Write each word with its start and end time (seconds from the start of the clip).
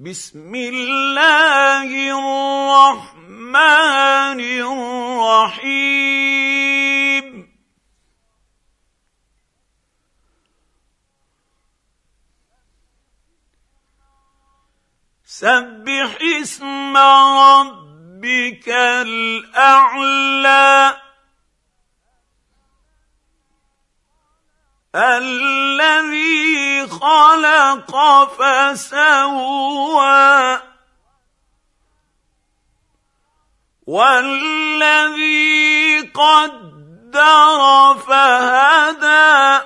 بسم 0.00 0.54
الله 0.54 1.88
الرحمن 2.72 3.60
الرحيم. 5.60 6.00
سبح 15.24 16.18
اسم 16.40 16.96
ربك 16.96 18.68
الأعلى 19.04 20.16
الذي 24.94 26.69
خلق 27.00 27.96
فسوى. 28.38 30.60
والذي 33.86 36.00
قدر 36.00 37.94
فهدى. 37.94 39.60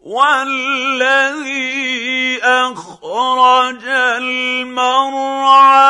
والذي 0.00 1.78
أخرج 2.42 3.88
المرعى. 4.18 5.87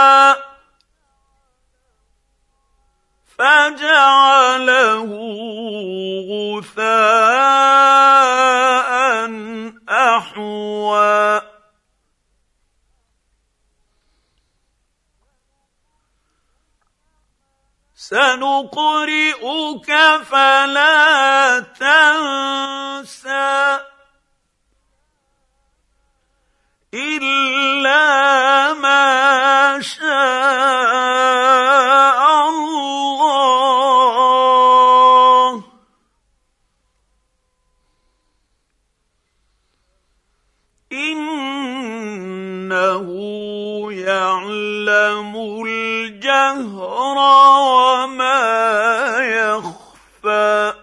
فجعله 3.38 5.10
غثاء 6.58 7.68
أحوى. 9.88 11.42
سنقرئك 18.08 19.90
فلا 20.30 21.60
تنسى 21.60 23.48
إلا 26.94 28.04
ما 28.74 29.80
شاء. 29.80 30.97
إنه 40.92 42.78
يعلم 43.92 45.36
الجهر 45.66 47.18
وما 47.58 48.38
يخفى. 49.18 50.74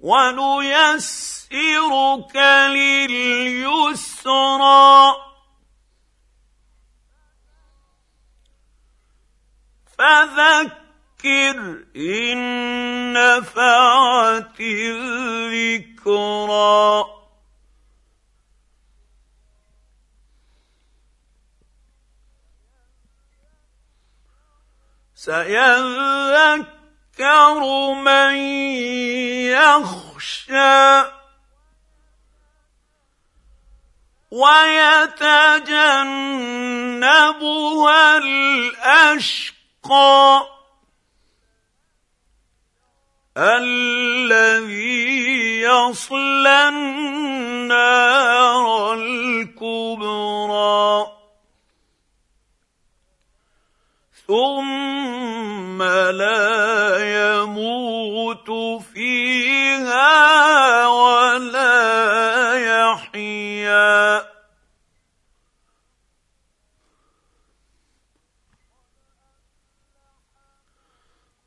ونيسرك 0.00 1.48
لليسرى. 2.68 3.68
فذكر 9.98 11.84
نفعت 13.12 14.60
الذكرى. 14.60 16.24
سيذكر 25.14 26.78
يذكر 27.18 27.94
من 27.94 28.36
يخشى 29.50 31.02
ويتجنبها 34.30 35.38
الأشقى. 38.68 39.38
الذي 43.38 44.98
يصلى 45.62 46.68
النار 46.68 47.78
الكبرى. 48.94 50.38
ثم 54.26 55.82
لا 55.82 56.58
يموت 57.38 58.50
فيها 58.94 60.17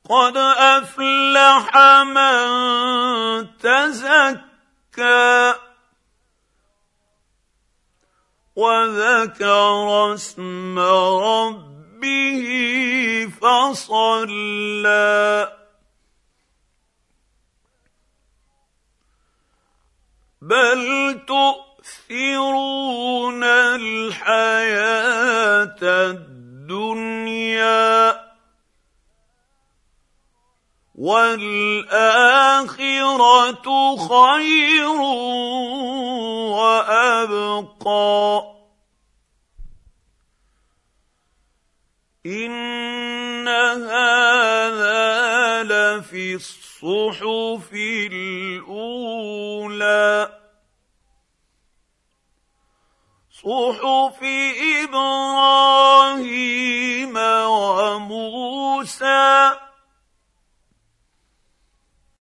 قد 0.10 0.38
أفلح 0.38 1.78
من 2.04 2.48
تزكى 3.58 4.42
وذكر 8.56 10.14
اسم 10.14 10.80
ربه 10.80 12.48
فصلى. 13.42 14.82
بل 20.42 21.20
تؤثرون 22.10 23.44
الحياة 23.44 24.62
الدنيا 25.82 26.31
والآخرة 31.02 32.78
خير 33.98 35.02
وأبقى. 36.62 38.30
إن 42.26 43.48
هذا 43.48 45.04
لفي 45.64 46.36
الصحف 46.36 47.74
الأولى. 48.12 50.12
صحف 53.32 54.20
إبراهيم 54.84 56.91